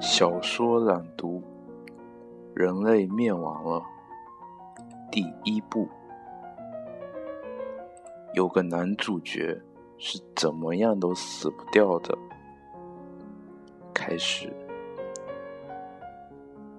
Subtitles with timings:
[0.00, 1.42] 小说朗读：
[2.54, 3.82] 人类灭亡了。
[5.10, 5.88] 第一部，
[8.34, 9.60] 有个男主角
[9.98, 12.16] 是怎么样都死不掉的。
[13.94, 14.52] 开始，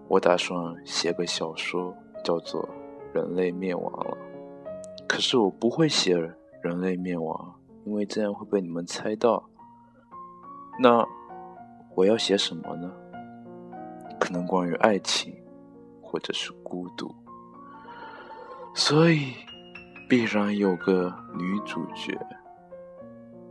[0.08, 1.94] 我打算写个小说，
[2.24, 2.62] 叫做
[3.14, 4.18] 《人类灭亡了》。
[5.08, 6.16] 可是我不会写
[6.62, 7.56] 人类灭亡，
[7.86, 9.50] 因为这样会被你们猜到。
[10.80, 11.06] 那
[11.96, 12.92] 我要写什么呢？
[14.20, 15.34] 可能关于爱情，
[16.02, 17.14] 或者是孤独，
[18.74, 19.34] 所以
[20.10, 22.18] 必然有个女主角。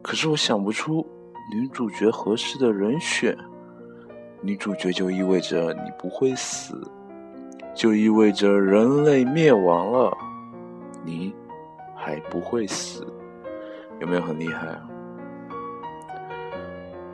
[0.03, 1.07] 可是我想不出
[1.53, 3.37] 女主角合适的人选。
[4.43, 6.79] 女主角就意味着你不会死，
[7.75, 10.17] 就意味着人类灭亡了，
[11.03, 11.35] 你
[11.97, 13.05] 还不会死，
[13.99, 14.89] 有没有很厉害啊？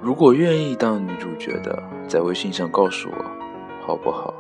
[0.03, 3.43] 如果愿意当女主角的，在微信上告诉我。
[3.87, 4.35] 好不好？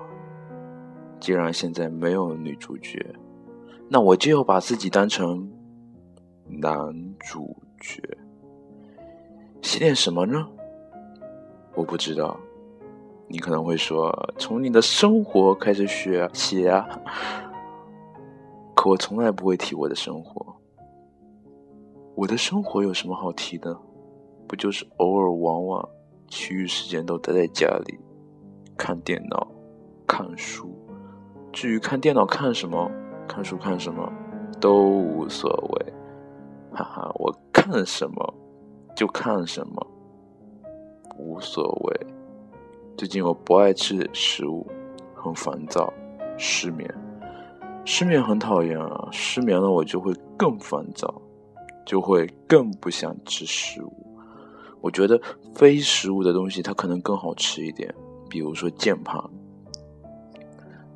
[1.20, 3.04] 既然现在没有女主角，
[3.88, 5.48] 那我就要把自己当成
[6.46, 8.02] 男主角。
[9.60, 10.48] 写点什么呢？
[11.74, 12.36] 我不知道。
[13.28, 16.88] 你可能会说，从你的生活开始写写啊。
[18.74, 20.44] 可我从来不会提我的生活。
[22.16, 23.76] 我的生活有什么好提的？
[24.52, 25.88] 不就是偶尔往往，
[26.28, 27.98] 其余时间都待在家里。
[28.76, 29.48] 看电脑，
[30.06, 30.70] 看书。
[31.54, 32.90] 至于看电脑看什么，
[33.26, 34.12] 看书看什么，
[34.60, 35.92] 都无所谓。
[36.70, 38.34] 哈哈，我看什么
[38.94, 39.86] 就看什么，
[41.16, 42.06] 无所谓。
[42.98, 44.66] 最近我不爱吃食物，
[45.14, 45.90] 很烦躁，
[46.36, 46.86] 失眠。
[47.86, 49.08] 失眠很讨厌啊！
[49.10, 51.22] 失眠了我就会更烦躁，
[51.86, 54.11] 就会更不想吃食物。
[54.82, 55.18] 我觉得
[55.54, 57.94] 非食物的东西它可能更好吃一点。
[58.28, 59.22] 比如说键盘，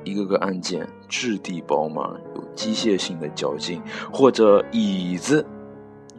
[0.05, 2.05] 一个个按键质地饱满，
[2.35, 3.81] 有机械性的嚼劲；
[4.13, 5.47] 或者椅子，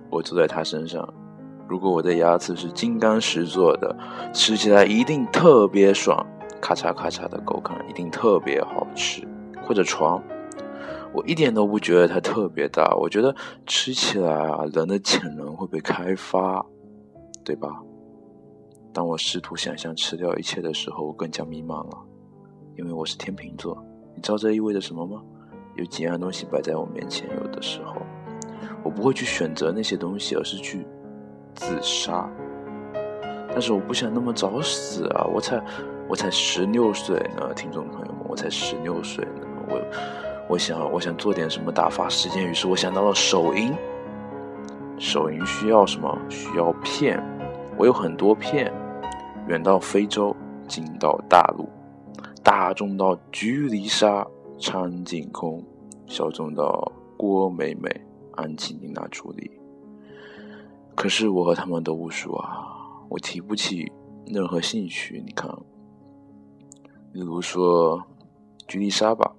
[0.10, 1.14] 我坐在它身上，
[1.68, 3.98] 如果我的牙齿是金刚石做的，
[4.34, 6.26] 吃起来一定特别爽，
[6.62, 9.24] 咔嚓咔嚓的口感一定特别好吃；
[9.64, 10.24] 或者床，
[11.12, 13.36] 我一点都不觉得它特别大，我觉得
[13.66, 16.64] 吃起来啊，人的潜能会被开发，
[17.48, 17.70] 对吧？
[18.92, 21.98] 当我试图想象吃掉一切的时候，我更加迷茫了，
[22.76, 23.82] 因为我是天秤座。
[24.14, 25.24] 你知道这意味着什么吗？
[25.78, 27.96] 有几样东西摆在我面前，有的时候
[28.84, 30.86] 我不会去选择那些东西，而是去
[31.56, 32.30] 自杀。
[33.48, 35.26] 但是我不想那么早死啊！
[35.34, 35.64] 我才
[36.10, 39.42] 我才十六岁呢，听众朋友们，我才十六岁呢。
[39.70, 39.82] 我
[40.50, 43.74] 我想我想做点什么打发时间，于是我想到了手淫。
[45.00, 46.20] 手淫需要什么？
[46.28, 47.24] 需要片。
[47.78, 48.74] 我有很多片。
[49.48, 50.36] 远到非洲，
[50.68, 51.70] 近到大陆，
[52.44, 54.28] 大众到居离沙、
[54.60, 55.64] 苍井空，
[56.06, 57.90] 小众到郭美美、
[58.34, 59.50] 安吉丽娜·朱莉。
[60.96, 62.68] 可是我和他们都不熟啊，
[63.08, 63.90] 我提不起
[64.26, 65.24] 任何兴趣。
[65.26, 65.50] 你看，
[67.14, 68.04] 例如说
[68.68, 69.34] 居丽莎吧，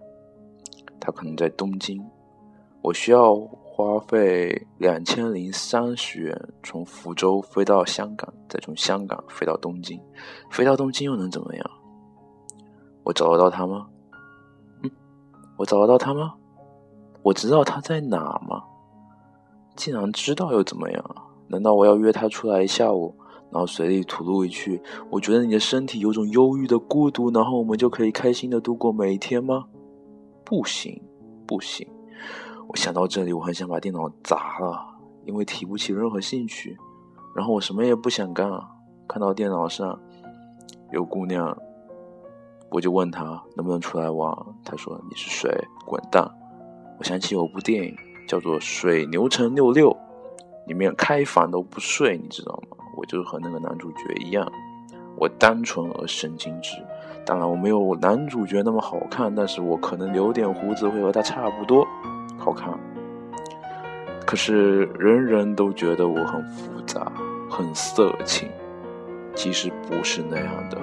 [0.98, 2.02] 她可能在东京，
[2.80, 3.34] 我需要。
[3.78, 10.00] 花费两千零三十元从福州飞到香港，再从香港飞到东京，
[10.50, 11.70] 飞到东京又能怎么样？
[13.04, 13.86] 我找得到他吗？
[14.82, 14.90] 嗯，
[15.56, 16.34] 我找得到他吗？
[17.22, 18.18] 我知道他在哪
[18.48, 18.64] 吗？
[19.76, 21.16] 既然知道又怎么样？
[21.46, 23.14] 难道我要约他出来一下午，
[23.52, 29.66] 然后随地吐露一句：“我觉得你的身体有种忧郁的孤独，然后我们就可以开心的度过每一天吗？”
[30.44, 31.00] 不行，
[31.46, 31.86] 不行。
[32.68, 34.78] 我想到这里，我很想把电脑砸了，
[35.24, 36.76] 因为提不起任何兴趣。
[37.34, 38.50] 然后我什么也不想干，
[39.08, 39.98] 看到电脑上
[40.92, 41.56] 有姑娘，
[42.70, 44.36] 我就问她能不能出来玩。
[44.64, 45.50] 她说你是谁？
[45.86, 46.30] 滚蛋！
[46.98, 47.96] 我想起有部电影
[48.28, 49.90] 叫做《水牛城六六》，
[50.66, 52.76] 里面开房都不睡，你知道吗？
[52.98, 54.46] 我就和那个男主角一样，
[55.16, 56.76] 我单纯而神经质。
[57.24, 61.86] 当然我没有男主角那么好看，但是我可能留点胡子会和他差不多。
[62.38, 62.72] 好看，
[64.24, 67.12] 可是人人都觉得我很复杂、
[67.50, 68.48] 很色情，
[69.34, 70.78] 其实不是那样的，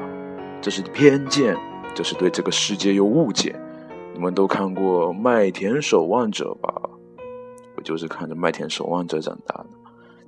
[0.62, 1.57] 这是偏见，
[1.96, 3.56] 这是对这个世界有误解。
[4.13, 6.74] 你们都看过《麦田守望者》吧？
[7.78, 9.68] 我就是看着《麦田守望者》长大的，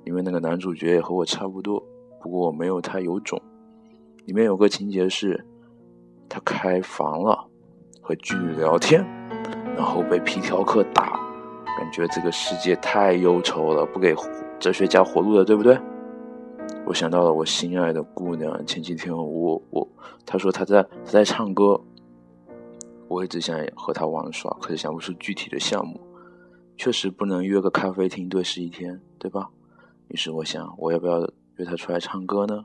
[0.04, 1.80] 因为那个男主角也和我差不多，
[2.20, 3.40] 不过我没有他有种。
[4.24, 5.46] 里面有个情节是，
[6.28, 7.46] 他开房了，
[8.00, 9.06] 和妓女聊天。
[9.76, 11.17] 然后被皮条客打，
[11.78, 14.12] 感觉这个世界太忧愁了，不给
[14.58, 15.78] 哲学家活路了，对不对？
[16.84, 18.66] 我想到了我心爱的姑娘。
[18.66, 19.88] 前几天我我
[20.26, 21.80] 她说她在她在唱歌，
[23.06, 26.00] 我一直想和她玩耍，可是想不出具体的项目。
[26.76, 29.50] 确实不能约个咖啡厅对视一天，对吧？
[30.08, 31.20] 于是我想，我要不要
[31.58, 32.64] 约她出来唱歌呢？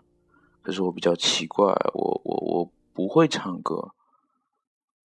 [0.63, 3.91] 可是我比较奇怪，我我我不会唱歌，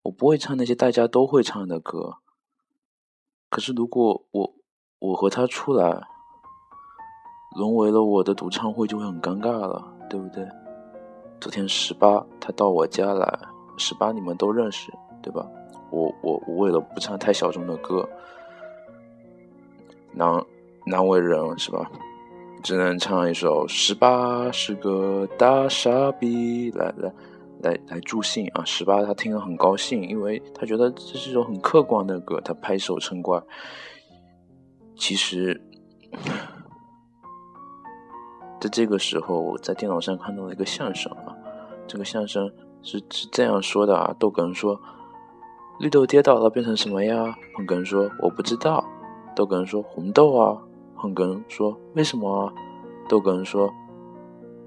[0.05, 2.17] 我不会唱那些大家都会唱的歌。
[3.51, 4.55] 可是如果我
[5.01, 6.01] 我和他出来，
[7.57, 10.47] 沦为了我的独唱会就会很尴尬了，对不对？
[11.41, 13.39] 昨天十八他到我家来，
[13.77, 15.45] 十八你们都认识，对吧？
[15.91, 18.09] 我我我为了不唱太小众的歌，
[20.13, 20.45] 难
[20.87, 21.91] 难为人是吧？
[22.63, 27.13] 只能唱一首《十八是个大傻逼》来来
[27.63, 28.65] 来来助兴啊！
[28.65, 33.41] 十八他听了很高兴，因为他觉得这是一首很客观的歌，他拍手称快。
[34.97, 35.61] 其实。
[38.61, 41.33] 在这个时候，我在电脑上看到了一个相声啊，
[41.87, 42.53] 这个相声
[42.83, 44.79] 是是这样说的啊：逗哏说，
[45.79, 47.35] 绿豆跌倒了变成什么呀？
[47.57, 48.85] 捧哏说我不知道。
[49.35, 50.61] 逗哏说红豆啊。
[50.95, 52.53] 捧哏说为什么啊？
[53.09, 53.73] 逗哏说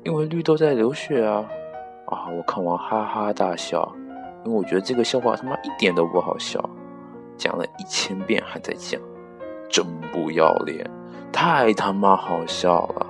[0.03, 1.47] 因为绿豆在流血啊。
[2.31, 3.91] 我看完哈哈大笑，
[4.45, 6.69] 因为我觉得这个笑话他妈一点都不好笑，
[7.37, 9.01] 讲了一千遍还在讲，
[9.69, 10.89] 真不要脸，
[11.31, 13.07] 太他妈好笑了。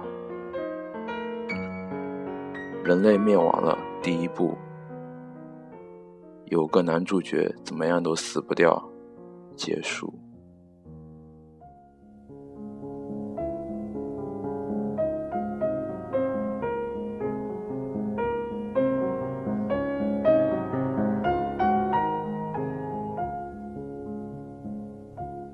[2.83, 4.57] 人类灭亡了，第一部，
[6.45, 8.83] 有个男主角怎么样都死不掉，
[9.55, 10.13] 结束。